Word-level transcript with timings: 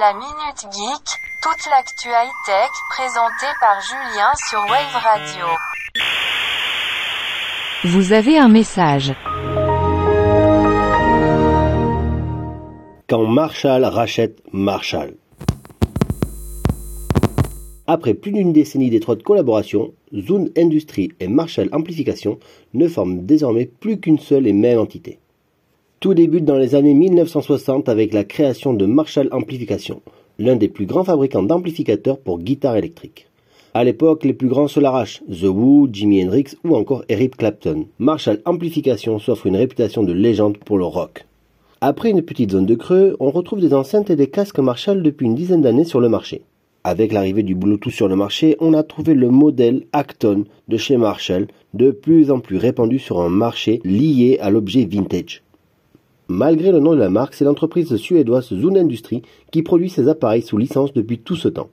La 0.00 0.14
Minute 0.14 0.72
Geek, 0.72 1.20
toute 1.42 1.70
l'actu 1.70 2.08
high-tech 2.08 2.70
présentée 2.88 3.52
par 3.60 3.78
Julien 3.82 4.32
sur 4.48 4.60
Wave 4.60 5.02
Radio. 5.04 5.46
Vous 7.84 8.14
avez 8.14 8.38
un 8.38 8.48
message. 8.48 9.12
Quand 13.06 13.26
Marshall 13.26 13.84
rachète 13.84 14.40
Marshall. 14.50 15.14
Après 17.86 18.14
plus 18.14 18.32
d'une 18.32 18.54
décennie 18.54 18.88
d'étroite 18.88 19.22
collaboration, 19.22 19.92
Zune 20.14 20.50
Industries 20.56 21.10
et 21.20 21.28
Marshall 21.28 21.68
Amplification 21.72 22.38
ne 22.72 22.88
forment 22.88 23.26
désormais 23.26 23.66
plus 23.66 24.00
qu'une 24.00 24.18
seule 24.18 24.46
et 24.46 24.54
même 24.54 24.78
entité. 24.78 25.18
Tout 26.02 26.14
débute 26.14 26.44
dans 26.44 26.58
les 26.58 26.74
années 26.74 26.94
1960 26.94 27.88
avec 27.88 28.12
la 28.12 28.24
création 28.24 28.74
de 28.74 28.86
Marshall 28.86 29.28
Amplification, 29.30 30.02
l'un 30.40 30.56
des 30.56 30.66
plus 30.66 30.84
grands 30.84 31.04
fabricants 31.04 31.44
d'amplificateurs 31.44 32.18
pour 32.18 32.40
guitare 32.40 32.74
électrique. 32.74 33.28
À 33.72 33.84
l'époque, 33.84 34.24
les 34.24 34.32
plus 34.32 34.48
grands 34.48 34.66
se 34.66 34.80
l'arrachent, 34.80 35.22
The 35.30 35.44
Who, 35.44 35.88
Jimi 35.92 36.24
Hendrix 36.24 36.56
ou 36.64 36.74
encore 36.74 37.04
Eric 37.08 37.36
Clapton. 37.36 37.86
Marshall 38.00 38.42
Amplification 38.46 39.20
s'offre 39.20 39.46
une 39.46 39.54
réputation 39.54 40.02
de 40.02 40.12
légende 40.12 40.58
pour 40.58 40.76
le 40.76 40.86
rock. 40.86 41.24
Après 41.80 42.10
une 42.10 42.22
petite 42.22 42.50
zone 42.50 42.66
de 42.66 42.74
creux, 42.74 43.16
on 43.20 43.30
retrouve 43.30 43.60
des 43.60 43.72
enceintes 43.72 44.10
et 44.10 44.16
des 44.16 44.26
casques 44.26 44.58
Marshall 44.58 45.04
depuis 45.04 45.26
une 45.26 45.36
dizaine 45.36 45.62
d'années 45.62 45.84
sur 45.84 46.00
le 46.00 46.08
marché. 46.08 46.42
Avec 46.82 47.12
l'arrivée 47.12 47.44
du 47.44 47.54
Bluetooth 47.54 47.92
sur 47.92 48.08
le 48.08 48.16
marché, 48.16 48.56
on 48.58 48.74
a 48.74 48.82
trouvé 48.82 49.14
le 49.14 49.30
modèle 49.30 49.84
Acton 49.92 50.46
de 50.66 50.76
chez 50.76 50.96
Marshall, 50.96 51.46
de 51.74 51.92
plus 51.92 52.32
en 52.32 52.40
plus 52.40 52.56
répandu 52.56 52.98
sur 52.98 53.20
un 53.20 53.28
marché 53.28 53.80
lié 53.84 54.38
à 54.40 54.50
l'objet 54.50 54.84
vintage. 54.84 55.44
Malgré 56.32 56.72
le 56.72 56.78
nom 56.78 56.94
de 56.94 56.98
la 56.98 57.10
marque, 57.10 57.34
c'est 57.34 57.44
l'entreprise 57.44 57.94
suédoise 57.96 58.48
Zune 58.48 58.78
Industries 58.78 59.20
qui 59.50 59.62
produit 59.62 59.90
ces 59.90 60.08
appareils 60.08 60.40
sous 60.40 60.56
licence 60.56 60.94
depuis 60.94 61.18
tout 61.18 61.36
ce 61.36 61.48
temps. 61.48 61.68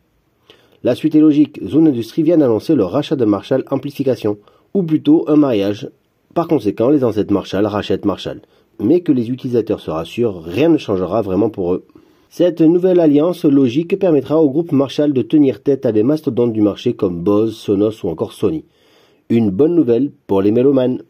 La 0.84 0.96
suite 0.96 1.16
est 1.16 1.22
logique, 1.22 1.62
Zune 1.66 1.88
Industries 1.88 2.24
vient 2.24 2.38
d'annoncer 2.38 2.76
le 2.76 2.84
rachat 2.84 3.16
de 3.16 3.24
Marshall 3.24 3.64
Amplification, 3.72 4.38
ou 4.74 4.84
plutôt 4.84 5.24
un 5.30 5.38
mariage. 5.38 5.90
Par 6.34 6.50
conséquent, 6.50 6.90
les 6.90 7.06
ancêtres 7.06 7.32
Marshall 7.32 7.66
rachètent 7.68 8.04
Marshall. 8.04 8.42
Mais 8.82 9.00
que 9.00 9.14
les 9.14 9.30
utilisateurs 9.30 9.80
se 9.80 9.92
rassurent, 9.92 10.44
rien 10.44 10.68
ne 10.68 10.78
changera 10.78 11.22
vraiment 11.22 11.50
pour 11.50 11.74
eux. 11.74 11.86
Cette 12.30 12.60
nouvelle 12.60 13.00
alliance 13.00 13.46
logique 13.46 13.98
permettra 13.98 14.42
au 14.42 14.50
groupe 14.50 14.74
Marshall 14.74 15.14
de 15.14 15.22
tenir 15.22 15.64
tête 15.64 15.86
à 15.86 15.94
des 15.94 16.04
mastodontes 16.04 16.52
du 16.52 16.62
marché 16.62 16.92
comme 16.92 17.24
Bose, 17.24 17.56
Sonos 17.56 18.04
ou 18.04 18.10
encore 18.10 18.34
Sony. 18.34 18.66
Une 19.30 19.52
bonne 19.52 19.76
nouvelle 19.76 20.12
pour 20.28 20.42
les 20.42 20.52
mélomanes. 20.52 21.02